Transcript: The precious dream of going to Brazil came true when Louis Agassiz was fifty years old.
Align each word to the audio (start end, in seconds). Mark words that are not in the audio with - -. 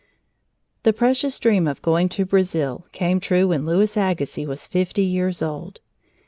The 0.81 0.93
precious 0.93 1.37
dream 1.39 1.67
of 1.67 1.83
going 1.83 2.09
to 2.09 2.25
Brazil 2.25 2.87
came 2.91 3.19
true 3.19 3.49
when 3.49 3.67
Louis 3.67 3.95
Agassiz 3.95 4.47
was 4.47 4.65
fifty 4.65 5.03
years 5.03 5.43
old. 5.43 5.79